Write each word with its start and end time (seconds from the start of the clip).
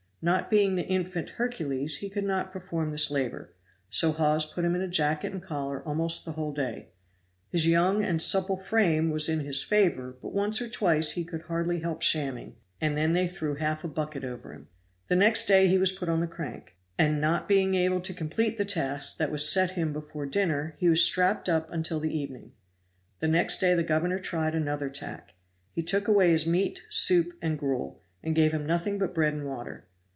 Not 0.23 0.51
being 0.51 0.75
the 0.75 0.85
infant 0.85 1.29
Hercules, 1.31 1.97
he 1.97 2.07
could 2.07 2.23
not 2.25 2.51
perform 2.53 2.91
this 2.91 3.09
labor; 3.09 3.49
so 3.89 4.11
Hawes 4.11 4.45
put 4.45 4.63
him 4.63 4.75
in 4.75 4.91
jacket 4.91 5.31
and 5.31 5.41
collar 5.41 5.81
almost 5.81 6.25
the 6.25 6.33
whole 6.33 6.53
day. 6.53 6.89
His 7.49 7.65
young 7.65 8.03
and 8.05 8.21
supple 8.21 8.55
frame 8.55 9.09
was 9.09 9.27
in 9.27 9.39
his 9.39 9.63
favor, 9.63 10.15
but 10.21 10.31
once 10.31 10.61
or 10.61 10.69
twice 10.69 11.13
he 11.13 11.25
could 11.25 11.41
hardly 11.45 11.79
help 11.79 12.03
shamming, 12.03 12.55
and 12.79 12.95
then 12.95 13.13
they 13.13 13.27
threw 13.27 13.55
half 13.55 13.83
a 13.83 13.87
bucket 13.87 14.23
over 14.23 14.53
him. 14.53 14.67
The 15.07 15.15
next 15.15 15.47
day 15.47 15.65
he 15.67 15.79
was 15.79 15.91
put 15.91 16.07
on 16.07 16.19
the 16.19 16.27
crank, 16.27 16.75
and 16.99 17.19
not 17.19 17.47
being 17.47 17.73
able 17.73 18.01
to 18.01 18.13
complete 18.13 18.59
the 18.59 18.63
task 18.65 19.17
that 19.17 19.31
was 19.31 19.49
set 19.49 19.71
him 19.71 19.91
before 19.91 20.27
dinner, 20.27 20.75
he 20.77 20.87
was 20.87 21.03
strapped 21.03 21.49
up 21.49 21.67
until 21.71 21.99
the 21.99 22.15
evening. 22.15 22.51
The 23.21 23.27
next 23.27 23.57
day 23.57 23.73
the 23.73 23.81
governor 23.81 24.19
tried 24.19 24.53
another 24.53 24.91
tack. 24.91 25.33
He 25.71 25.81
took 25.81 26.07
away 26.07 26.29
his 26.29 26.45
meat 26.45 26.83
soup 26.91 27.33
and 27.41 27.57
gruel, 27.57 28.03
and 28.21 28.35
gave 28.35 28.51
him 28.51 28.67
nothing 28.67 28.99
but 28.99 29.15
bread 29.15 29.33
and 29.33 29.47
water. 29.47 29.87